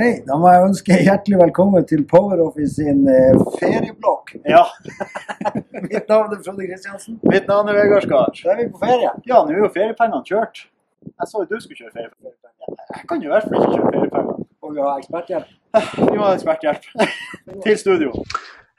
[0.00, 4.30] Hei, da må jeg ønske hjertelig velkommen til PowerOffice sin eh, ferieblokk.
[4.48, 4.62] Ja,
[5.90, 7.18] Mitt navn er Frode Kristiansen.
[7.28, 8.30] mitt navn er Vegard Skar.
[8.32, 9.10] Da er vi på ferie.
[9.28, 10.62] Ja, nå er jo feriepengene kjørt.
[11.04, 12.32] Jeg sa jo du skulle kjøre feriepenger.
[12.94, 14.40] Jeg kan jo i hvert fall ikke kjøre feriepenger.
[14.64, 15.52] Og vi har eksperthjelp.
[15.98, 16.90] Vi må ha eksperthjelp.
[17.68, 18.16] Til studio.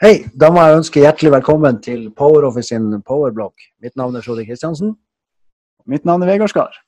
[0.02, 3.70] Hei, da må jeg ønske hjertelig velkommen til PowerOffice sin powerblokk.
[3.85, 4.98] Mitt navn er Frode Kristiansen.
[5.85, 6.81] Mitt navn er Vegard Skar.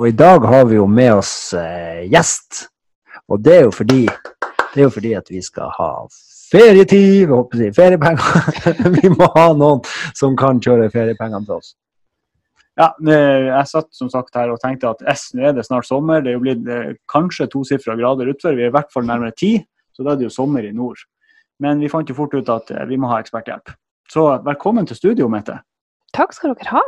[0.00, 2.70] Og i dag har vi jo med oss eh, gjest.
[3.30, 5.90] Og det er jo fordi det er jo fordi at vi skal ha
[6.50, 8.58] ferietid, vi håper å si feriepenger.
[8.98, 9.82] vi må ha noen
[10.18, 11.74] som kan kjøre feriepengene til oss.
[12.78, 16.22] Ja, jeg satt som sagt her og tenkte at S, nå er det snart sommer.
[16.22, 18.54] Det er jo blitt eh, kanskje tosifra grader utfor.
[18.56, 19.56] Vi er i hvert fall nærmere ti,
[19.92, 21.02] så da er det jo sommer i nord.
[21.60, 23.74] Men vi fant jo fort ut at eh, vi må ha eksperthjelp.
[24.10, 25.58] Så velkommen til studio, Mette.
[26.16, 26.86] Takk skal dere ha.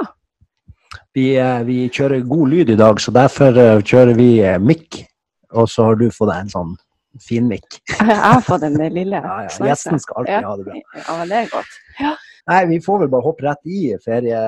[1.14, 5.02] Vi, eh, vi kjører god lyd i dag, så derfor eh, kjører vi eh, mikk.
[5.52, 6.72] Og så har du fått deg en sånn
[7.20, 7.78] fin mikk.
[7.92, 9.68] Jeg har fått den lille Ja, ja.
[9.68, 10.48] Gjesten skal alltid Ja.
[10.48, 10.80] ha det bra.
[10.96, 11.78] Ja, det er godt.
[12.00, 12.14] Ja.
[12.50, 14.38] Nei, vi får vel bare hoppe rett i ferie,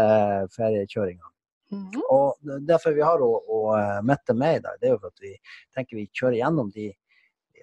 [0.56, 1.28] feriekjøringa.
[1.74, 2.02] Mhm.
[2.11, 2.36] Og
[2.69, 5.22] derfor vi har å, å eh, Mette med i dag, det er jo for at
[5.24, 5.33] vi
[5.77, 6.91] tenker vi kjører gjennom de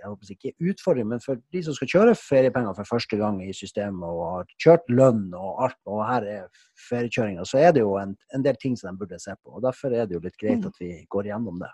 [0.02, 3.52] jeg håper ikke utfordringer, men for de som skal kjøre feriepenger for første gang i
[3.53, 6.48] systemet og har kjørt lønn og alt, og her er
[6.89, 9.52] feriekjøringa, så er det jo en, en del ting som de burde se på.
[9.53, 10.72] og Derfor er det jo litt greit Mm.
[10.72, 11.70] at vi går gjennom det.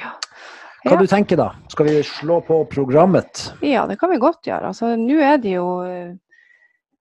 [0.00, 0.14] Ja.
[0.84, 1.00] Hva Ja.
[1.00, 1.54] du tenker da?
[1.72, 3.54] Skal vi slå på programmet?
[3.62, 4.68] ja, det kan vi godt gjøre.
[4.68, 6.12] Altså, Nå er det jo eh,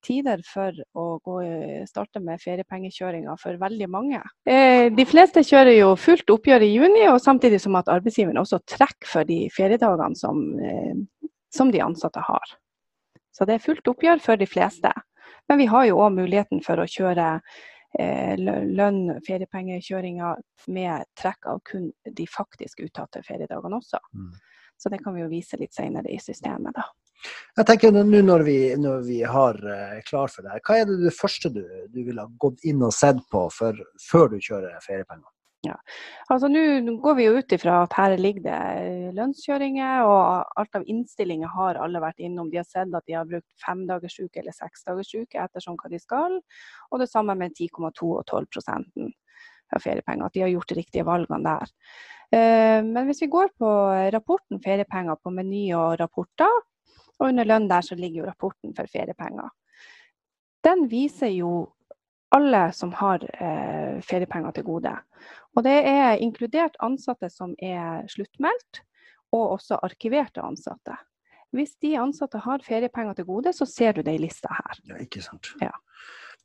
[0.03, 1.35] tider for å gå,
[1.87, 4.21] starte med feriepengekjøringa for veldig mange.
[4.47, 8.61] Eh, de fleste kjører jo fullt oppgjør i juni, og samtidig som at arbeidsgiveren også
[8.67, 12.55] trekker for de feriedagene som, eh, som de ansatte har.
[13.35, 14.91] Så det er fullt oppgjør for de fleste.
[15.49, 17.61] Men vi har jo òg muligheten for å kjøre eh,
[17.93, 20.31] lønn, feriepengekjøringa
[20.73, 24.01] med trekk av kun de faktisk uttatte feriedagene også.
[24.17, 24.31] Mm.
[24.81, 26.87] Så det kan vi jo vise litt senere i systemet, da.
[27.55, 30.79] Jeg tenker nå nå når vi, når vi har eh, klar for det her, hva
[30.79, 31.61] er det, det første du,
[31.93, 33.77] du ville ha gått inn og sett på for,
[34.09, 35.29] før du kjører feriepenger?
[35.71, 40.87] Altså Nå går vi jo ut ifra at her ligger det lønnskjøringer, og alt av
[40.91, 42.49] innstillinger har alle vært innom.
[42.51, 46.39] De har sett at de har brukt femdagersuke eller seksdagersuke ettersom hva de skal.
[46.91, 49.13] Og det samme med 10,2 og 12 prosenten
[49.73, 50.27] av feriepenger.
[50.27, 51.73] At de har gjort de riktige valgene der.
[52.33, 53.71] Eh, Men hvis vi går på
[54.13, 56.61] rapporten feriepenger på meny og rapporter,
[57.19, 59.49] og under lønn der så ligger jo rapporten for feriepenger.
[60.63, 61.73] Den viser jo
[62.33, 64.93] alle som har eh, feriepenger til gode.
[65.53, 68.81] Og det er inkludert ansatte som er sluttmeldt,
[69.33, 70.97] og også arkiverte ansatte.
[71.53, 74.79] Hvis de ansatte har feriepenger til gode, så ser du det i lista her.
[74.89, 75.51] Ja, ikke sant.
[75.61, 75.73] Ja.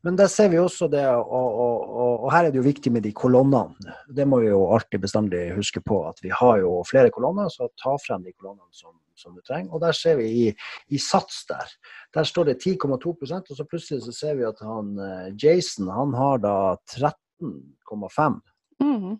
[0.06, 2.92] Men der ser vi også det, og, og, og, og her er det jo viktig
[2.94, 3.96] med de kolonnene.
[4.14, 7.66] Det må vi jo alltid bestandig huske på, at vi har jo flere kolonner, så
[7.82, 9.72] ta frem de kolonnene som, som du trenger.
[9.74, 10.44] Og der ser vi i,
[10.94, 11.74] i sats der.
[12.14, 16.14] Der står det 10,2% og så plutselig så ser vi at han eh, Jason, han
[16.14, 16.54] har da
[16.94, 18.38] 13,5.
[18.84, 19.18] Mhm.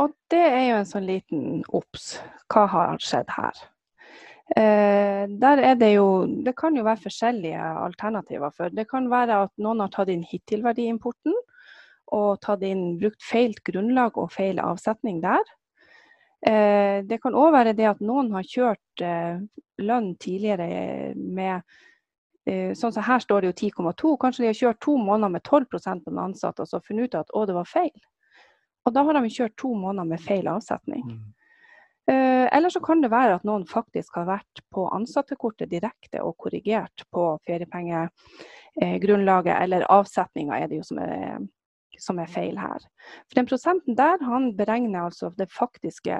[0.00, 2.14] Og det er jo en sånn liten obs.
[2.48, 3.58] Hva har skjedd her?
[4.50, 8.50] Eh, der er det jo Det kan jo være forskjellige alternativer.
[8.50, 11.34] For det kan være at noen har tatt inn hittilverdiimporten
[12.12, 15.46] og tatt inn, brukt feil grunnlag og feil avsetning der.
[16.44, 19.40] Eh, det kan òg være det at noen har kjørt eh,
[19.78, 21.62] lønn tidligere med
[22.42, 24.16] Sånn som her står det jo 10,2.
[24.18, 25.78] Kanskje de har kjørt to måneder med 12 på
[26.10, 27.94] den ansatte og så funnet ut at å, det var feil.
[28.82, 31.04] Og da har de kjørt to måneder med feil avsetning.
[31.06, 31.41] Eh,
[32.08, 37.04] eller så kan det være at noen faktisk har vært på ansattekortet direkte og korrigert
[37.14, 41.38] på feriepengegrunnlaget, eller avsetninga er det jo som er,
[42.02, 42.80] som er feil her.
[43.28, 46.16] For den prosenten der, han beregner altså det faktiske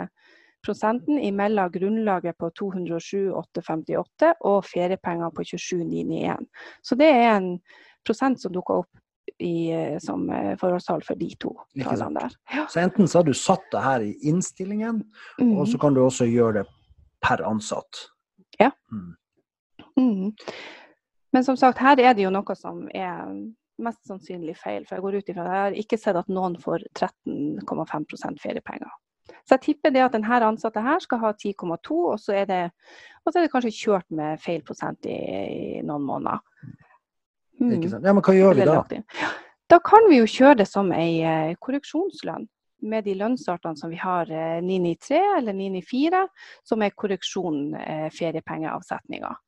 [0.62, 6.46] prosenten imellom grunnlaget på 207,858 og feriepenger på 27,991.
[6.82, 7.58] Så det er en
[8.06, 9.01] prosent som dukker opp
[9.42, 11.52] i, eh, som eh, forholdstall for de to
[11.82, 12.36] tallene der.
[12.54, 12.66] Ja.
[12.70, 15.02] Så enten så har du satt det her i innstillingen,
[15.40, 15.56] Mm.
[15.58, 16.66] og så kan du også gjøre det
[17.22, 18.06] per ansatt.
[18.60, 18.70] Ja.
[18.92, 19.16] Mm.
[19.98, 20.32] Mm.
[21.32, 23.28] Men som sagt, her er det jo noe som er
[23.82, 24.84] mest sannsynlig feil.
[24.86, 28.90] For jeg går ut ifra Jeg har ikke sett at noen får 13,5% feriepenger.
[29.46, 32.62] Så jeg tipper det at denne ansatte her skal ha 10,2, og så det,
[33.24, 35.16] og så er det kanskje kjørt med feil prosent i,
[35.78, 36.42] i noen måneder.
[37.58, 38.04] Sant?
[38.04, 38.80] Ja, men hva gjør vi da?
[39.70, 42.48] Da kan vi jo kjøre det som ei eh, korreksjonslønn
[42.82, 46.26] med de lønnsartene som vi har, eh, 993 eller 994,
[46.66, 48.12] som er korreksjon feriepengeavsetninga.
[48.18, 49.40] feriepengeavsetninger.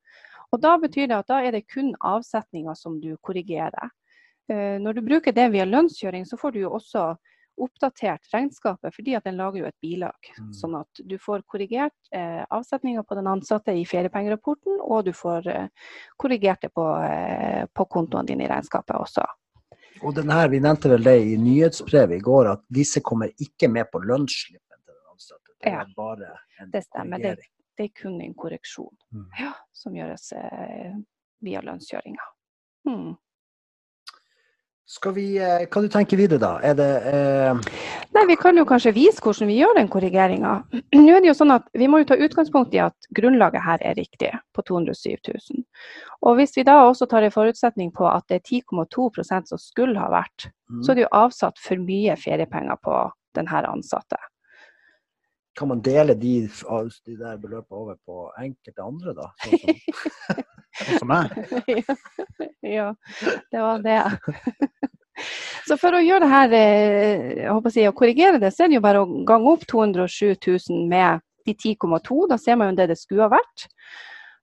[0.54, 3.90] Og da betyr det at da er det kun avsetninger som du korrigerer.
[4.50, 7.14] Eh, Når du bruker det via lønnskjøring, så får du jo også
[7.60, 10.30] oppdatert regnskapet, fordi at den lager jo et bilag.
[10.40, 10.52] Mm.
[10.56, 15.46] Sånn at du får korrigert eh, avsetninga på den ansatte i feriepengerapporten, og du får
[15.52, 15.68] eh,
[16.16, 19.26] korrigert det på, eh, på kontoene dine i regnskapet også.
[20.02, 23.68] Og den her, Vi nevnte vel det i nyhetsbrevet i går, at disse kommer ikke
[23.70, 25.54] med på lønnsslippen til den ansatte.
[25.60, 27.18] Det er Ja, bare en det stemmer.
[27.18, 27.50] Det- korrigering.
[27.76, 29.26] Det er kun en korreksjon Mm.
[29.40, 30.94] ja, som gjøres eh,
[31.42, 32.26] via lønnskjøringa.
[32.86, 33.16] Hmm.
[34.86, 36.58] Skal vi, eh, Hva du tenker videre, da?
[36.60, 37.60] Er det eh,
[38.12, 40.58] Nei, Vi kan jo kanskje vise hvordan vi gjør den korrigeringa.
[40.98, 43.80] Nå er det jo sånn at Vi må jo ta utgangspunkt i at grunnlaget her
[43.80, 45.64] er riktig, på 207 000.
[46.28, 49.96] Og hvis vi da også tar en forutsetning på at det er 10,2% som skulle
[50.00, 53.00] ha vært, mm, så er det jo avsatt for mye feriepenger på
[53.36, 54.20] denne ansatte.
[55.54, 59.28] Kan man dele de, de der beløpene over på enkelte andre, da?
[59.44, 60.40] Sånn som,
[60.80, 61.30] Sånn som meg.
[62.76, 62.88] ja,
[63.52, 64.00] det var det.
[65.68, 68.64] Så for å gjøre det her, eh, jeg håper å, si, å korrigere det, så
[68.64, 72.26] er det jo bare å gange opp 207 000 med de 10,2.
[72.32, 73.68] Da ser man jo det det skulle ha vært.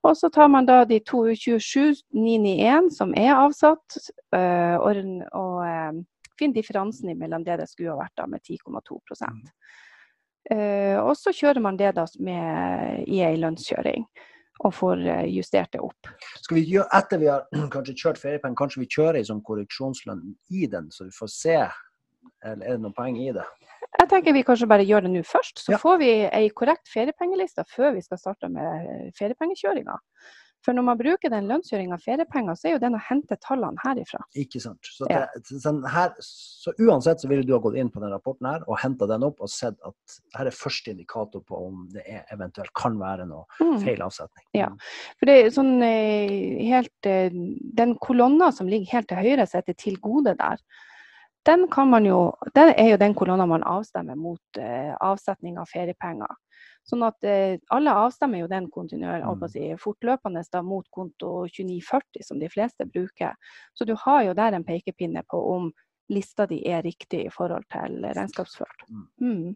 [0.08, 4.00] Og så tar man da de 227 991 som er avsatt,
[4.34, 5.04] eh, og,
[5.38, 6.00] og eh,
[6.40, 9.91] finner differansen mellom det det skulle ha vært da med 10,2 Eh,
[10.50, 14.08] Og så kjører man det da med, i ei lønnskjøring
[14.66, 16.10] og får eh, justert det opp.
[16.42, 20.22] skal vi gjøre, Etter vi har kanskje kjørt feriepenger, kanskje vi kjører ei sånn korreksjonslønn
[20.54, 21.58] i den, så vi får se?
[22.46, 23.46] Eller er det noen poeng i det?
[24.00, 25.78] Jeg tenker vi kanskje bare gjør det nå først, så Ja.
[25.82, 29.98] får vi ei korrekt feriepengeliste før vi skal starte med feriepengekjøringa.
[30.62, 33.82] For når man bruker den lønnskjøringa av feriepenger, så er jo den å hente tallene
[33.82, 34.20] herifra.
[34.38, 34.80] Ikke sant.
[34.86, 35.26] Så, Ja.
[35.34, 38.62] det, sånn her, så uansett så ville du ha gått inn på den rapporten her
[38.68, 42.26] og henta den opp og sett at her er første indikator på om det er,
[42.32, 43.80] eventuelt kan være noe Mm.
[43.84, 44.46] feil avsetning.
[44.54, 44.70] Ja.
[45.18, 49.62] For det er sånn eh, helt eh, Den kolonna som ligger helt til høyre, som
[49.62, 50.58] heter 'til gode' der,
[51.44, 55.66] den kan man jo den er jo den kolonna man avstemmer mot eh, avsetning av
[55.74, 56.36] feriepenger.
[56.88, 62.24] Sånn at eh, alle avstemmer jo den kontinuerlig, holdt si, fortløpende da, mot konto 2940,
[62.26, 63.38] som de fleste bruker.
[63.78, 65.70] Så du har jo der en pekepinne på om
[66.12, 68.88] lista di er riktig i forhold til regnskapsført.
[69.22, 69.54] Mm.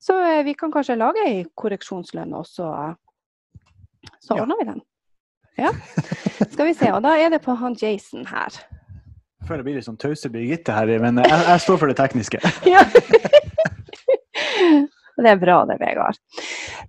[0.00, 2.70] Så eh, vi kan kanskje lage ei korreksjonslønn, også,
[4.22, 4.42] så, Ja.
[4.42, 4.80] ordner vi den.
[5.58, 5.74] Ja.
[6.48, 8.54] Skal vi se, og da er det på han Jason her.
[9.42, 11.98] Jeg føler det blir litt sånn tause Birgitte her, men jeg, jeg står for det
[11.98, 12.38] tekniske.
[12.70, 12.86] Ja.
[15.22, 16.18] Det er bra det, Vegard.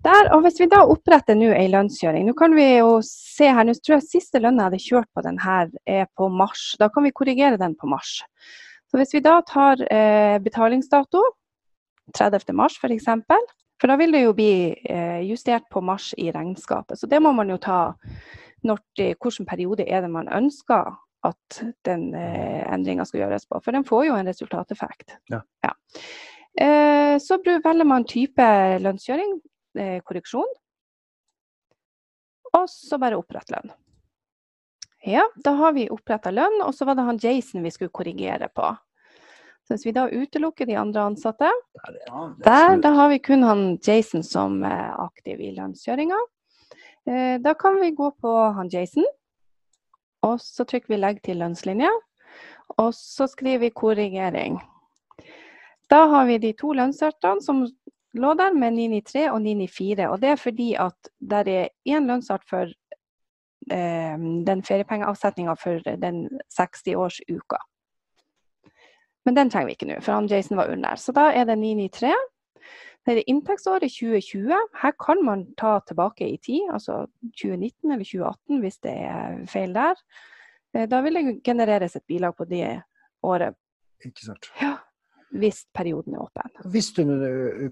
[0.06, 3.66] Der, og Hvis vi da oppretter nå ei lønnskjøring Nå kan vi jo se her,
[3.68, 6.74] nå tror jeg siste lønna jeg hadde kjørt på den her er på mars.
[6.80, 8.22] Da kan vi korrigere den på mars.
[8.92, 11.24] Så Hvis vi da tar eh, betalingsdato,
[12.14, 12.54] 30.
[12.54, 14.54] mars f.eks., for, for da vil det jo bli
[14.90, 17.00] eh, justert på mars i regnskapet.
[17.00, 17.80] Så det må man jo ta
[18.64, 20.94] når hvilken periode er det man ønsker
[21.24, 23.60] at den eh, endringa skal gjøres på.
[23.64, 25.18] For den får jo en resultateffekt.
[25.32, 25.42] Ja.
[25.64, 25.76] Eh,
[27.20, 28.46] så velger man type
[28.80, 29.40] lønnskjøring,
[29.80, 30.50] eh, korreksjon.
[32.54, 33.72] Og så bare opprett lønn.
[35.06, 38.48] Ja, da har vi oppretta lønn, og så var det han Jason vi skulle korrigere
[38.56, 38.70] på.
[39.66, 41.50] Så hvis vi da utelukker de andre ansatte,
[42.44, 46.20] Der, er- da har vi kun han Jason som er aktiv i lønnskjøringa.
[47.08, 49.04] Eh, da kan vi gå på han Jason,
[50.24, 51.90] og så trykker vi 'legg til lønnslinje'.
[52.78, 54.62] Og så skriver vi 'korrigering'.
[55.94, 57.60] Da har vi de to lønnsartene som
[58.18, 60.08] lå der med 993 og 994.
[60.10, 62.72] Og det er fordi at det er én lønnsart for
[63.72, 66.26] eh, den feriepengeavsetninga for den
[66.58, 67.62] 60-årsuka.
[69.26, 70.96] Men den trenger vi ikke nå, for han Jason var under.
[71.00, 72.14] Så da er det 993.
[73.06, 74.54] Det er inntektsåret 2020.
[74.82, 77.06] Her kan man ta tilbake i tid, altså
[77.42, 80.00] 2019 eller 2018 hvis det er feil der.
[80.76, 82.82] Eh, Da vil det genereres et bilag på det
[83.24, 83.56] året
[84.06, 84.50] Ikke sant.
[84.62, 84.78] ja,
[85.34, 86.54] hvis perioden er åpen.
[86.72, 87.04] Hvis du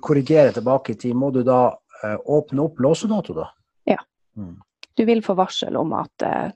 [0.01, 1.61] korrigerer tilbake i tid, må du da
[2.03, 3.47] eh, åpne opp låsedato, da?
[3.89, 3.99] Ja.
[4.37, 4.57] Mm.
[4.97, 6.51] Du vil få varsel om at eh,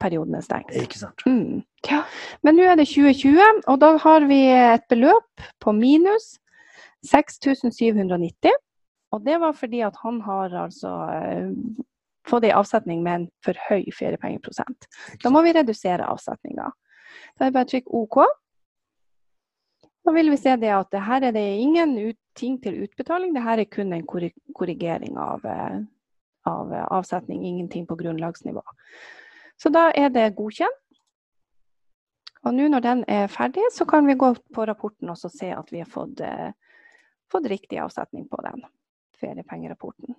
[0.00, 0.72] perioden er stengt.
[0.76, 1.24] Ikke sant.
[1.26, 1.62] Mm.
[1.88, 2.02] Ja.
[2.46, 6.34] Men nå er det 2020, og da har vi et beløp på minus
[7.08, 8.52] 6790.
[9.10, 11.48] Og det var fordi at han har altså eh,
[12.28, 14.86] fått ei avsetning med en for høy feriepengeprosent.
[15.22, 16.68] Da må vi redusere avsetninga.
[17.36, 18.20] Da er det bare å trykke OK.
[20.04, 23.34] Da vil vi se det at det her er det ingen ut, ting til utbetaling,
[23.34, 25.80] det her er kun en korrigering av, eh,
[26.48, 28.62] av eh, avsetning, ingenting på grunnlagsnivå.
[29.60, 30.78] Så da er det godkjent.
[32.48, 35.72] Og nå når den er ferdig, så kan vi gå på rapporten og se at
[35.72, 36.52] vi har fått, eh,
[37.28, 38.64] fått riktig avsetning på den
[39.20, 40.16] feriepengerapporten.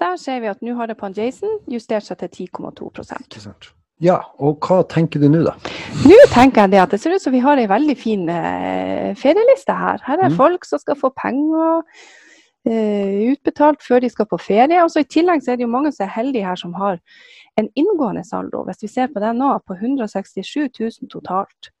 [0.00, 2.90] Der ser vi at nå har det på Jason justert seg til 10,2
[3.24, 3.72] Ikke sant.
[4.04, 5.54] Ja, og hva tenker du nå, da?
[6.04, 9.14] Nå tenker jeg det at det ser ut som vi har ei veldig fin eh,
[9.16, 10.02] ferieliste her.
[10.04, 10.36] Her er Mm.
[10.36, 11.82] folk som skal få penger
[12.68, 14.82] eh, utbetalt før de skal på ferie.
[14.84, 17.00] Og så I tillegg så er det jo mange som er heldige her som har
[17.56, 21.72] en inngående saldo, hvis vi ser på den nå, på 167 000 totalt.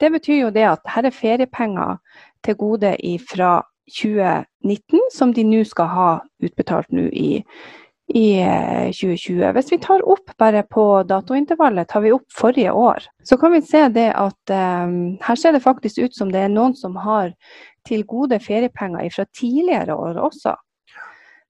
[0.00, 1.98] Det betyr jo det at her er feriepenger
[2.44, 2.94] til gode
[3.30, 6.10] fra 2019, som de nå skal ha
[6.42, 7.42] utbetalt nå i,
[8.08, 9.52] i eh, 2020.
[9.56, 13.62] Hvis vi tar opp bare på datointervallet, tar vi opp forrige år, så kan vi
[13.66, 14.54] se det at
[14.84, 17.32] um, her ser det faktisk ut som det er noen som har
[17.88, 20.56] til gode feriepenger fra tidligere år også.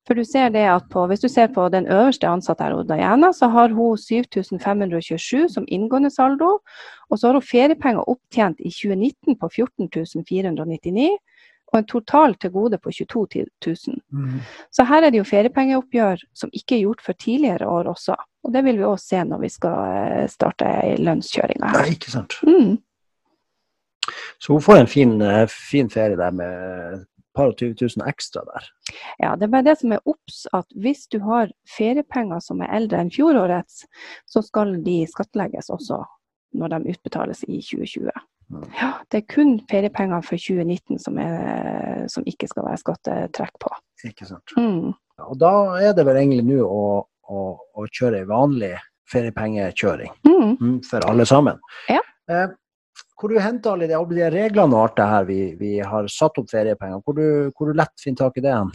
[0.06, 3.32] For du ser det at på, Hvis du ser på den øverste ansatte her, Diana,
[3.32, 6.58] så har hun 7527 som inngående saldo.
[7.10, 9.88] Og så har hun feriepenger opptjent i 2019 på 14
[10.28, 11.08] 499.
[11.72, 14.00] Og en total til gode på 22 000.
[14.70, 18.16] Så her er det jo feriepengeoppgjør som ikke er gjort for tidligere år også.
[18.44, 22.36] Og det vil vi også se når vi skal eh, starte lønnskjøringa Ja, ikke sant.
[22.44, 22.76] Mm.
[24.42, 28.08] Så hun får en fin, eh, fin ferie der med et par og 20 000
[28.10, 28.66] ekstra der.
[29.22, 32.74] Ja, det er bare det som er obs, at hvis du har feriepenger som er
[32.76, 33.86] eldre enn fjorårets,
[34.26, 36.02] så skal de skattlegges også
[36.58, 38.10] når de utbetales i 2020.
[38.76, 43.70] Ja, det er kun feriepenger for 2019 som, er, som ikke skal være skattetrekk på.
[44.08, 44.52] Ikke sant.
[44.58, 44.92] Mm.
[45.28, 46.82] Og da er det vel egentlig nå å,
[47.32, 47.44] å,
[47.78, 48.74] å kjøre ei vanlig
[49.12, 50.56] feriepengekjøring Mm.
[50.60, 51.58] mm, for alle sammen.
[51.88, 52.00] Ja.
[52.30, 52.48] Eh,
[53.20, 56.08] hvor du henter alle de, alle de reglene og alt det her vi, vi har
[56.10, 58.52] satt opp feriepenger, hvor du, hvor du lett finner tak i det?
[58.56, 58.72] hen?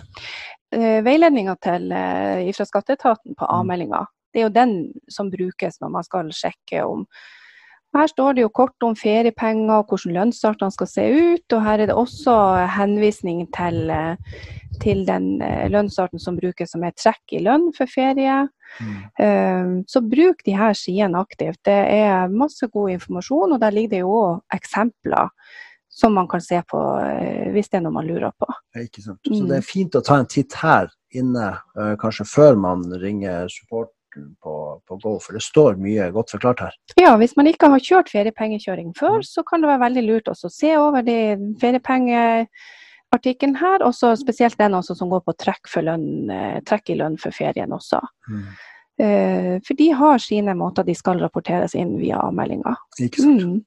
[0.74, 3.54] Eh, Veiledninga eh, fra skatteetaten på Mm.
[3.60, 4.74] avmeldinga, det er jo den
[5.10, 7.06] som brukes når man skal sjekke om
[7.96, 11.54] Her står det jo kort om feriepenger og hvordan lønnsartene skal se ut.
[11.56, 12.36] Og her er det også
[12.76, 14.16] henvisning til, eh,
[14.84, 15.40] til den
[15.72, 18.48] lønnsarten som brukes som er trekk i lønn for ferie.
[18.84, 19.86] Mm.
[19.88, 21.58] Så bruk de her sidene aktivt.
[21.66, 25.32] Det er masse god informasjon, og der ligger det jo òg eksempler
[25.98, 28.46] som man kan se på eh, hvis det er noe man lurer på.
[28.78, 29.20] Ikke sant?
[29.26, 29.48] Så Mm.
[29.50, 31.48] det er fint å ta en titt her inne,
[31.80, 33.48] eh, kanskje før man ringer
[34.18, 36.72] supporten på, på Go, for det står mye godt forklart her.
[37.00, 40.48] Ja, hvis man ikke har kjørt feriepengekjøring før, så kan det være veldig lurt også
[40.48, 41.18] å se over de
[41.62, 46.90] feriepengeartikkelen her, og så spesielt den også som går på trekk, for lønn, eh, trekk
[46.90, 48.02] i lønn for ferien også.
[49.00, 52.76] Eh, For de har sine måter de skal rapporteres inn via avmeldinga.
[53.00, 53.44] Ikke sant?
[53.44, 53.66] Mm.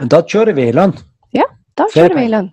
[0.00, 0.96] Men da kjører vi i lønn.
[1.32, 1.44] Ja,
[1.76, 2.50] Da kjører vi i lønn.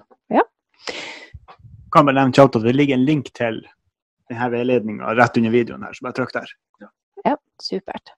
[1.93, 3.61] kan bare nevne kjapt at det ligger en link til
[4.29, 6.51] denne veiledninga rett under videoen her, så bare trykk der.
[7.63, 8.15] Supert.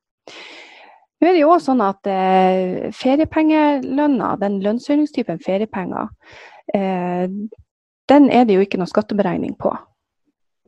[1.19, 6.07] Nå er det jo også sånn at eh, feriepengelønna, den lønnsøkningstypen feriepenger,
[6.73, 7.25] eh,
[8.09, 9.73] den er det jo ikke noe skatteberegning på.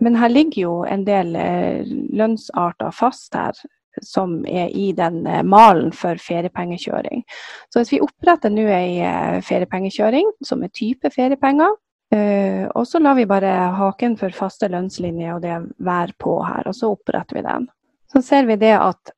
[0.04, 3.56] Men her ligger jo en del eh, lønnsarter fast her,
[4.04, 7.24] som er i den eh, malen for feriepengekjøring.
[7.72, 9.00] Så hvis vi oppretter nå ei
[9.48, 11.80] feriepengekjøring som er type feriepenger,
[12.12, 13.48] og så lar vi bare
[13.78, 17.70] haken for faste lønnslinjer og det være på her, og så oppretter vi den
[18.12, 19.14] så ser vi det at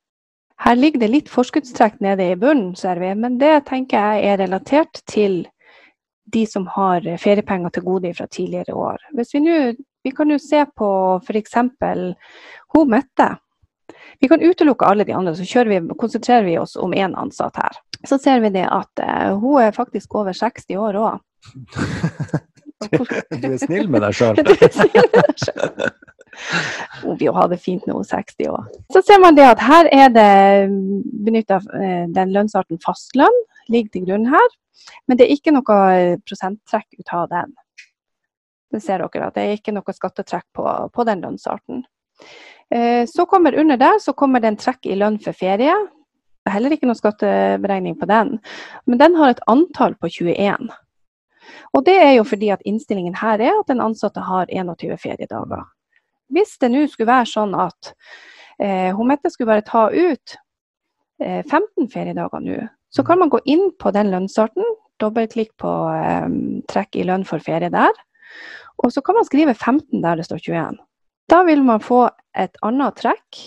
[0.64, 4.40] her ligger det litt forskuddstrekk nede i bunnen, ser vi, men det tenker jeg er
[4.46, 5.42] relatert til
[6.34, 9.02] de som har feriepenger til gode fra tidligere år.
[9.18, 9.74] Hvis vi, nu,
[10.04, 11.58] vi kan jo se på f.eks.
[12.74, 13.30] hun Mette.
[14.22, 17.82] Vi kan utelukke alle de andre, så vi, konsentrerer vi oss om én ansatt her.
[18.08, 21.20] Så ser vi det at uh, hun er faktisk over 60 år òg.
[22.84, 24.36] Du er snill med deg sjøl.
[27.14, 28.68] Hun vil jo ha det fint når hun er 60 år.
[28.96, 30.30] Så ser man det at her er det
[31.26, 31.60] benytta
[32.16, 33.40] den lønnsarten fastlønn,
[33.70, 34.56] ligger til grunn her.
[35.08, 37.54] Men det er ikke noe eh, prosenttrekk ut av den.
[38.74, 41.84] Det ser dere at det er ikke noe skattetrekk på, på den lønnsarten.
[42.74, 45.76] Eh, Så kommer under der så kommer det en trekk i lønn for ferie.
[46.44, 48.40] Det er heller ikke noe skatteberegning på den.
[48.90, 50.74] Men den har et antall på 21.
[51.74, 55.64] Og det er jo fordi at innstillingen her er at den ansatte har 21 feriedager.
[56.32, 57.92] Hvis det nå skulle være sånn at
[58.62, 60.38] eh, hun Mette skulle bare ta ut
[61.22, 62.62] eh, 15 feriedager nå,
[62.94, 64.66] så kan man gå inn på den lønnsarten,
[65.02, 66.28] dobbeltklikk på eh,
[66.72, 67.94] trekk i lønn for ferie der,
[68.84, 70.80] og så kan man skrive 15 der det står 21.
[71.30, 72.06] Da vil man få
[72.38, 73.42] et annet trekk,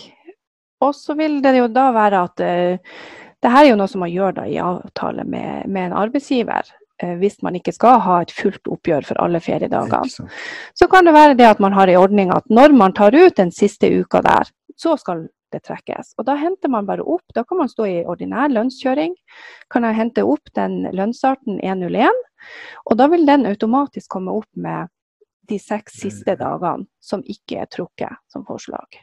[0.83, 2.97] og så vil det jo da være at eh,
[3.43, 6.69] det her er jo noe som man gjør da i avtale med, med en arbeidsgiver.
[7.03, 10.27] Eh, Hvis man ikke skal ha et fullt oppgjør for alle feriedagene.
[10.73, 13.37] Så kan det være det at man har en ordning at når man tar ut
[13.37, 16.13] den siste uka der, så skal det trekkes.
[16.19, 19.15] Og da henter man bare opp, da kan man stå i ordinær lønnskjøring.
[19.71, 22.23] Kan jeg hente opp den lønnsarten 101,
[22.85, 24.91] og da vil den automatisk komme opp med
[25.47, 28.99] de seks siste dagene som ikke er trukket som forslag.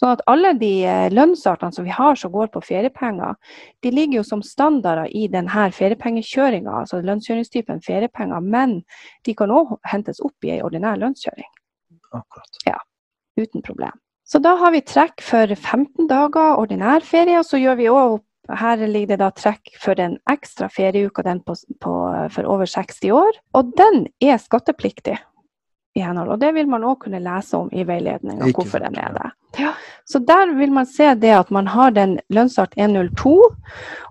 [0.00, 3.36] Sånn at alle de eh, lønnsartene som vi har som går på feriepenger,
[3.84, 8.82] de ligger jo som standarder i denne feriepengekjøringa, altså lønnskjøringstypen feriepenger, men
[9.24, 11.48] de kan òg hentes opp i ei ordinær lønnskjøring.
[12.14, 12.60] Akkurat.
[12.68, 12.78] Ja,
[13.40, 13.96] uten problem.
[14.24, 18.22] Så da har vi trekk for 15 dager ordinær ferie, og så gjør vi òg
[18.52, 21.92] her ligger det da trekk for den ekstra ferieuka den på, på,
[22.28, 23.38] for over 60 år.
[23.56, 25.16] Og den er skattepliktig
[25.94, 26.32] i henhold.
[26.34, 29.30] Og det vil man òg kunne lese om i veiledninga, hvorfor den er det.
[29.58, 29.72] Ja.
[30.04, 33.34] Så der vil man se det at man har den lønnsart 102,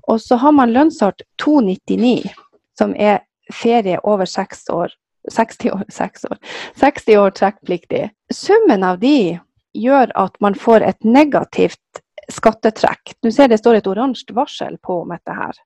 [0.08, 2.32] og så har man lønnsart 299,
[2.78, 4.94] som er ferie over seks år.
[5.32, 6.38] 60 år, 6 år,
[6.76, 8.10] 60 år trekkpliktig.
[8.34, 9.40] Summen av de
[9.74, 13.14] gjør at man får et negativt skattetrekk.
[13.24, 15.60] Du ser det står et oransje varsel på om dette her.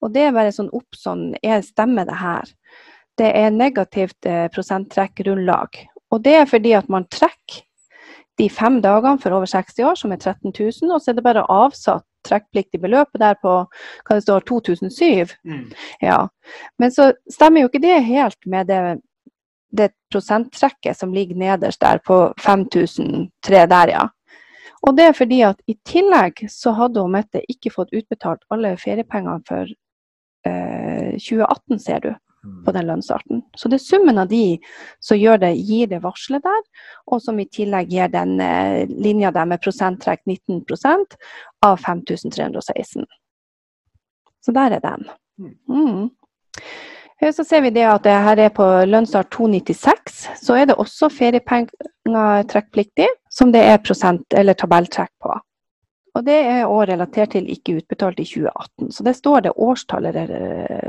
[0.00, 2.48] Og det er bare sånn opp sånn, er, stemmer det her?
[3.18, 5.80] Det er negativt eh, prosenttrekkgrunnlag.
[6.12, 7.62] Og det er fordi at man trekker
[8.36, 11.24] de fem dagene for over 60 år, som er 13 000, og så er det
[11.24, 15.36] bare avsatt trekkpliktig beløp der på hva det står, 2007.
[15.46, 15.70] Mm.
[16.02, 16.26] Ja.
[16.78, 18.98] Men så stemmer jo ikke det helt med det,
[19.72, 24.04] det prosenttrekket som ligger nederst der på 5003 der, ja.
[24.86, 28.76] Og det er fordi at i tillegg så hadde hun Mette ikke fått utbetalt alle
[28.78, 29.64] feriepengene for
[30.46, 32.12] eh, 2018, ser du
[32.64, 33.42] på den lønnsarten.
[33.56, 34.58] Så det er summen av de
[35.00, 36.62] som det, gir det varselet der,
[37.06, 41.16] og som i tillegg gir den eh, linja der med prosenttrekk 19%
[41.66, 43.06] av 5316.
[44.44, 45.08] Så der er den.
[45.38, 45.54] Mm.
[45.68, 46.10] mm.
[47.32, 51.08] Så ser vi det at det her er på lønnsart 296, så er det også
[51.08, 55.32] feriepenger trekkpliktig, som det er prosent- eller tabelltrekk på.
[56.16, 58.92] Og det er òg relatert til ikke utbetalt i 2018.
[58.94, 60.16] Så det står det årstallet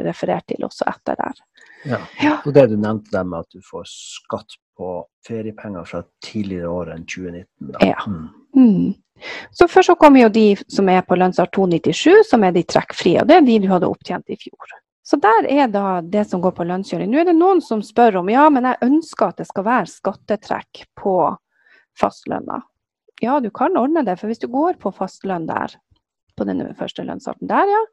[0.07, 1.41] referert til også etter der.
[1.87, 1.99] Ja.
[2.23, 2.37] ja.
[2.45, 6.93] Og det du nevnte der med at du får skatt på feriepenger fra tidligere år
[6.95, 7.73] enn 2019.
[7.73, 7.81] Da.
[7.83, 7.99] Ja.
[8.07, 8.29] Mm.
[8.55, 9.27] Mm.
[9.51, 13.23] Så først så kommer jo de som er på lønnsart 297, som er de trekkfrie.
[13.23, 14.77] Og det er de du hadde opptjent i fjor.
[15.07, 17.09] Så der er da det som går på lønnskjøring.
[17.11, 19.91] Nå er det noen som spør om ja, men jeg ønsker at det skal være
[19.91, 21.19] skattetrekk på
[21.97, 22.61] fastlønna
[23.23, 24.17] ja, du kan ordne det.
[24.19, 25.75] For hvis du går på fastlønn der,
[26.37, 27.83] på den første lønnsarten der, ja,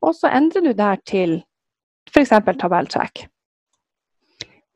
[0.00, 1.42] og så endrer du der til
[2.08, 2.32] f.eks.
[2.60, 3.26] tabelltrekk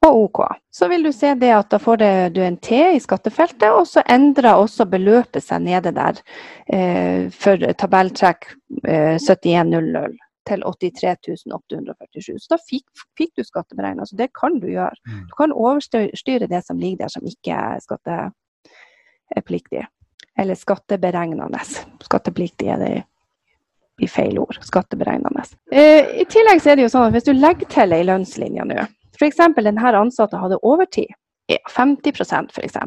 [0.06, 2.02] og OK, så vil du se det at da får
[2.34, 6.20] du en T i skattefeltet, og så endrer også beløpet seg nede der
[6.72, 8.50] eh, for tabelltrekk
[8.84, 10.14] eh, 7100
[10.46, 12.36] til 83 847.
[12.38, 12.86] Så da fikk,
[13.18, 14.06] fikk du skatteberegna.
[14.06, 14.94] Så det kan du gjøre.
[15.08, 15.24] Mm.
[15.30, 18.20] Du kan overstyre det som ligger der som ikke er skatte
[19.34, 19.84] er pliktig.
[20.38, 21.60] Eller skatteberegnende.
[22.04, 22.94] Skattepliktig er det
[24.02, 24.58] i feil ord.
[24.64, 25.44] Skatteberegnende.
[25.72, 28.66] Eh, I tillegg så er det jo sånn at hvis du legger til ei lønnslinje
[28.68, 28.84] nå,
[29.16, 29.40] f.eks.
[29.56, 31.14] denne ansatte hadde overtid,
[31.48, 32.80] ja, 50% f.eks.,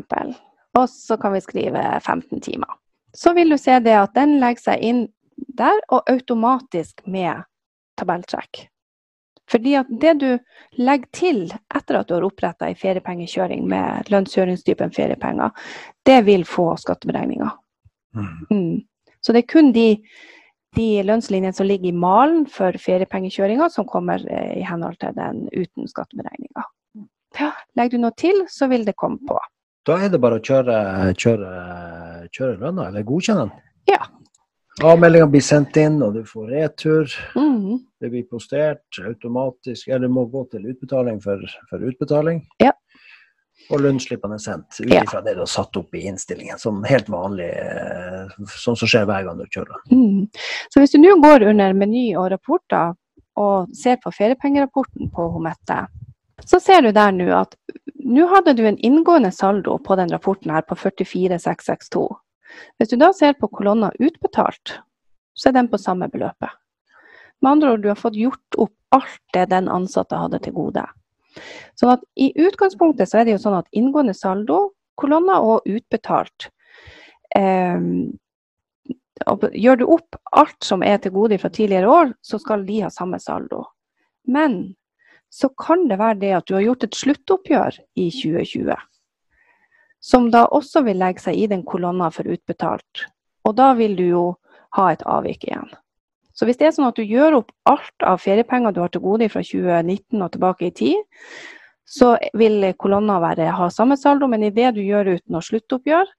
[0.78, 2.76] og så kan vi skrive 15 timer,
[3.18, 5.08] så vil du se det at den legger seg inn
[5.58, 7.42] der, og automatisk med
[7.98, 8.68] tabelltrekk.
[9.50, 10.30] Fordi at det du
[10.78, 11.40] legger til
[11.76, 15.54] etter at du har oppretta ei feriepengekjøring med lønnskjøringstypen feriepenger,
[16.06, 17.50] det vil få skatteberegninga.
[18.18, 18.36] Mm.
[18.52, 18.76] Mm.
[19.22, 19.88] Så det er kun de,
[20.78, 25.48] de lønnslinjene som ligger i malen for feriepengekjøringa, som kommer eh, i henhold til den
[25.54, 26.68] uten skatteberegninga.
[27.40, 29.38] Ja, legger du noe til, så vil det komme på.
[29.88, 30.78] Da er det bare å kjøre,
[31.18, 31.50] kjøre,
[32.36, 33.68] kjøre lønna, eller godkjenne den?
[33.90, 34.04] Ja,
[34.84, 37.16] Avmeldinga blir sendt inn, og du får retur.
[37.36, 37.80] Mm.
[38.00, 42.46] Det blir postert automatisk, eller må gå til utbetaling for, for utbetaling.
[42.64, 42.72] Ja.
[43.70, 45.24] Og lønnsslippene er sendt ut ifra ja.
[45.26, 49.28] det du har satt opp i innstillingen, som helt vanlig, eh, sånn som skjer hver
[49.28, 49.84] gang du kjører.
[49.92, 50.30] Mm.
[50.72, 52.96] Så hvis du nå går under meny og rapporter
[53.40, 55.84] og ser på feriepengerapporten på Homette,
[56.48, 57.60] så ser du der nå at
[58.00, 62.08] nå hadde du en inngående saldo på den rapporten her på 44662.
[62.78, 64.80] Hvis du da ser på kolonna utbetalt,
[65.34, 66.52] så er den på samme beløpet.
[67.42, 70.84] Med andre ord, du har fått gjort opp alt det den ansatte hadde til gode.
[71.78, 76.50] Sånn at I utgangspunktet så er det jo sånn at inngående saldo, kolonner og utbetalt
[77.38, 77.80] eh,
[79.20, 82.92] Gjør du opp alt som er til gode fra tidligere år, så skal de ha
[82.94, 83.66] samme saldo.
[84.24, 84.78] Men
[85.30, 88.80] så kan det være det at du har gjort et sluttoppgjør i 2020
[90.00, 93.06] som da også vil legge seg i den kolonna for utbetalt.
[93.48, 94.26] Og da vil du jo
[94.78, 95.70] ha et avvik igjen.
[96.34, 99.04] Så hvis det er sånn at du gjør opp alt av feriepenger du har til
[99.04, 101.24] gode fra 2019 og tilbake i tid,
[101.90, 106.12] så vil kolonna være, ha samme saldo, men idet du gjør ut noe sluttoppgjør,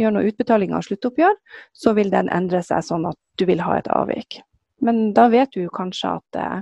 [0.00, 1.36] gjør noe utbetaling av sluttoppgjør,
[1.76, 4.40] så vil den endre seg sånn at du vil ha et avvik.
[4.82, 6.58] Men da vet du kanskje at eh,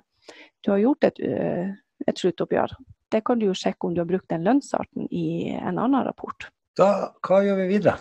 [0.64, 1.70] du har gjort et, uh,
[2.08, 2.72] et sluttoppgjør
[3.12, 6.48] det kan du jo sjekke om du har brukt den lønnsarten i en annen rapport.
[6.76, 7.96] Da, hva gjør vi videre?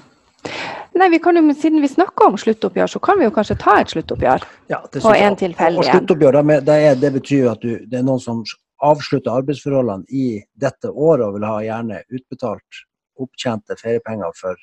[0.96, 3.80] Nei, vi kan jo, Siden vi snakker om sluttoppgjør, så kan vi jo kanskje ta
[3.82, 4.46] et sluttoppgjør.
[4.72, 5.32] Ja, det på én jeg.
[5.32, 5.98] en tilfeldig Og en.
[5.98, 6.38] sluttoppgjør,
[6.68, 8.44] det, er, det betyr at du, det er noen som
[8.86, 12.86] avslutter arbeidsforholdene i dette året og vil ha gjerne utbetalt
[13.20, 14.60] opptjente feriepenger for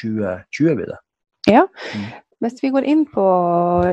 [0.00, 1.00] 2020, blir det.
[2.42, 3.24] Hvis vi går inn på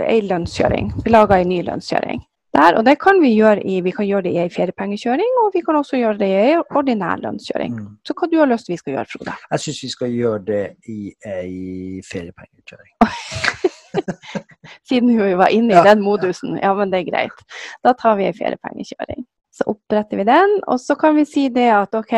[0.03, 2.23] ei lønnskjøring, vi lager ei ny lønnskjøring.
[2.53, 5.51] Der, og det kan vi gjøre i, vi kan gjøre det i en feriepengekjøring, og
[5.55, 7.73] vi kan også gjøre det i en ordinær lønnskjøring.
[7.79, 7.87] Mm.
[8.05, 9.33] Så hva du har lyst vi skal gjøre, Frode?
[9.55, 10.61] Jeg syns vi skal gjøre det
[10.93, 12.93] i ei feriepengekjøring.
[14.89, 15.83] Siden hun var inne i Ja.
[15.83, 16.59] den modusen.
[16.61, 17.43] Ja, men det er greit.
[17.83, 19.25] Da tar vi ei feriepengekjøring.
[19.53, 22.13] Så oppretter vi den, og så kan vi si det at OK,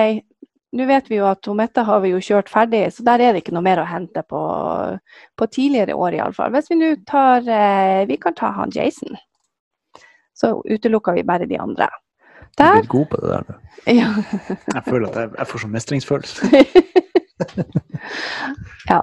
[0.76, 3.43] nå vet vi jo at Mette har vi jo kjørt ferdig, så der er det
[3.43, 4.39] ikke noe mer å hente på,
[5.39, 6.52] på tidligere år iallfall.
[6.56, 9.15] Hvis vi nå tar eh, Vi kan ta han Jason.
[10.36, 11.88] Så utelukker vi bare de andre.
[12.56, 12.74] Du er Der.
[12.80, 13.56] blitt god på det der nå.
[13.88, 14.10] Ja.
[14.74, 16.45] Jeg føler at jeg, jeg får sånn mestringsfølelse.
[18.91, 19.00] ja.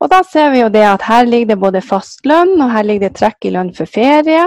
[0.00, 2.86] Og da ser vi jo det at her ligger det både fast lønn, og her
[2.86, 4.46] ligger det trekk i lønn for ferie.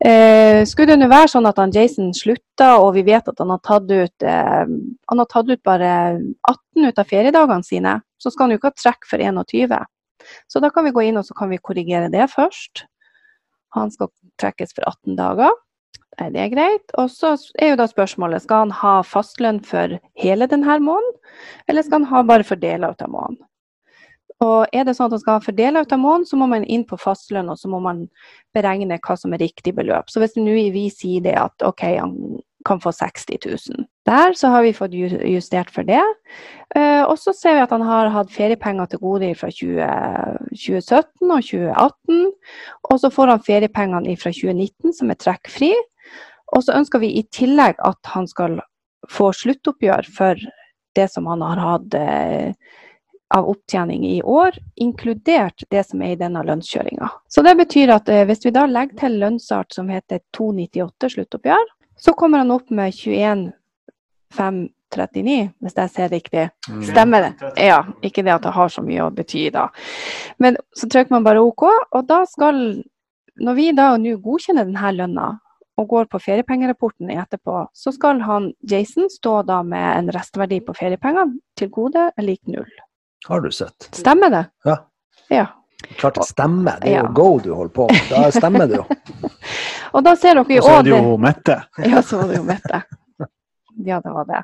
[0.00, 3.52] Eh, skulle det nå være sånn at han Jason slutta, og vi vet at han
[3.52, 4.64] har tatt ut, eh,
[5.10, 5.90] han har tatt ut bare
[6.48, 9.76] 18 ut av feriedagene sine, så skal han jo ikke ha trekk for 21.
[10.48, 12.86] Så da kan vi gå inn og så kan vi korrigere det først.
[13.74, 14.10] Han skal
[14.40, 15.54] trekkes for 18 dager.
[16.22, 16.94] Er det greit?
[17.00, 21.18] Og så er jo da spørsmålet skal han ha fastlønn for hele denne måneden,
[21.66, 23.42] eller skal han ha bare for deler av måneden?
[24.44, 26.66] Og er det sånn at han skal ha for deler av måneden, så må man
[26.70, 28.04] inn på fastlønn og så må man
[28.54, 30.10] beregne hva som er riktig beløp.
[30.10, 32.16] Så hvis vi sier det at OK, han
[32.64, 33.86] kan få 60 000.
[34.08, 36.02] Der så har vi fått justert for det.
[36.76, 39.88] Eh, og så ser vi at han har hatt feriepenger til gode fra 20,
[40.52, 42.22] 2017 og 2018.
[42.90, 45.72] Og så får han feriepengene fra 2019 som er trekkfri.
[46.54, 48.60] Og så ønsker vi i tillegg at han skal
[49.10, 50.40] få sluttoppgjør for
[50.96, 52.52] det som han har hatt eh,
[53.34, 57.08] av opptjening i år, inkludert det som er i denne lønnskjøringa.
[57.28, 61.72] Så det betyr at eh, hvis vi da legger til lønnsart som heter 298 sluttoppgjør,
[61.96, 63.52] så kommer han opp med 21
[64.34, 66.44] 539, hvis jeg ser riktig.
[66.88, 67.52] Stemmer det?
[67.62, 69.68] Ja, ikke det at det har så mye å bety da.
[70.42, 72.82] Men så trykker man bare OK, og da skal
[73.34, 75.24] Når vi da nå godkjenner denne lønna
[75.74, 80.70] og går på feriepengerapporten etterpå, så skal han Jason stå da med en restverdi på
[80.78, 82.70] feriepengene til gode er lik null.
[83.26, 83.88] Har du sett?
[83.90, 84.44] Stemmer det?
[84.64, 84.76] Ja.
[85.34, 85.46] Ja.
[85.98, 86.78] Klart det stemmer.
[86.78, 87.10] Det er jo Ja.
[87.10, 88.06] go du holder på med.
[88.08, 88.84] Da stemmer det jo.
[89.94, 91.56] Og da ser dere jo Og så er det jo Mette.
[91.92, 92.82] Ja, så var det jo Mette.
[93.76, 94.42] Ja, det var det.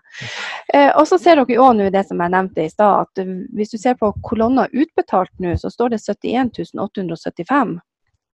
[0.75, 3.31] Eh, og så ser dere jo nå det som jeg nevnte i stad, at eh,
[3.55, 7.79] hvis du ser på kolonner utbetalt nå, så står det 71 875.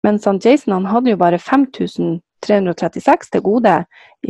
[0.03, 3.77] Mens han Jason han hadde jo bare 5336 til gode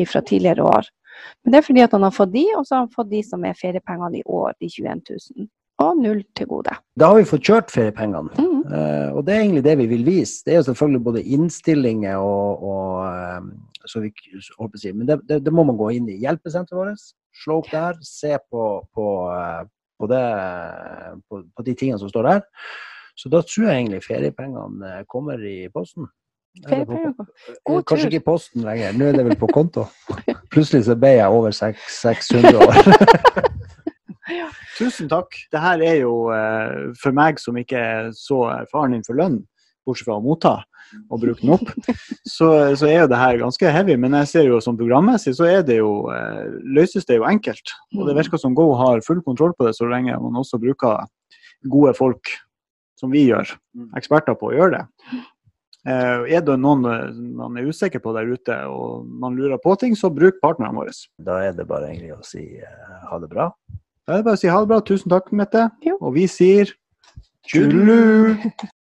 [0.08, 0.88] fra tidligere år.
[1.44, 3.24] Men det er fordi at han har fått de, og så har han fått de
[3.26, 5.50] som er feriepengene i år, de 21 000.
[5.84, 6.76] Og null til gode.
[7.00, 8.32] Da har vi fått kjørt feriepengene.
[8.38, 8.64] mm.
[8.70, 10.42] uh, og det er egentlig det vi vil vise.
[10.46, 13.52] Det er jo selvfølgelig både innstillinger og, og eh,
[13.86, 17.06] så vi, så si, Men det, det, det må man gå inn i hjelpesenteret vårt,
[17.44, 18.64] slå opp der, se på,
[18.96, 19.62] på, eh,
[20.00, 20.24] på, det,
[21.30, 22.44] på, på de tingene som står der.
[23.20, 26.08] Så da tror jeg egentlig feriepengene kommer i posten.
[27.66, 29.88] På- Kanskje ikke i posten lenger, nå er det vel på konto.
[30.54, 32.78] Plutselig så ble jeg over 600 år.
[34.78, 35.36] Tusen takk.
[35.54, 39.42] Det her er jo eh, for meg som ikke er så erfaren innenfor lønn,
[39.86, 40.54] bortsett fra å motta
[41.10, 41.70] og bruke den opp,
[42.36, 43.98] så, så er jo det her ganske heavy.
[44.00, 47.76] Men jeg ser jo som programmessig så er det jo, eh, løses det jo enkelt.
[47.98, 51.06] Og det virker som Go har full kontroll på det så lenge man også bruker
[51.70, 52.34] gode folk,
[53.00, 53.50] som vi gjør,
[53.98, 55.22] eksperter på å gjøre det.
[55.84, 56.86] Eh, er det noen
[57.36, 60.94] man er usikker på der ute og man lurer på ting, så bruk partnerne våre.
[61.20, 62.46] Da er det bare egentlig å si
[63.10, 63.52] ha det bra.
[64.08, 64.82] Da er det bare å si ha det bra.
[64.84, 65.68] Tusen takk, Mette.
[65.86, 65.96] Jo.
[66.02, 66.76] Og vi sier
[67.48, 68.36] tjudelu!